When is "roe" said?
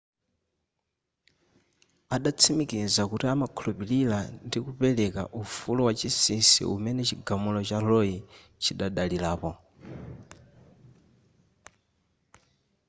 7.87-8.15